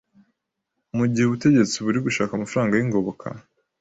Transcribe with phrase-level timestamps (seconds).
[0.97, 3.25] Mu gihe ubutegetsi buri gushaka amafaranga y'ingoboka